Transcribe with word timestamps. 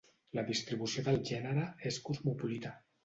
La 0.37 0.43
distribució 0.47 1.03
del 1.09 1.21
gènere 1.31 1.67
és 1.91 2.01
cosmopolita. 2.09 2.73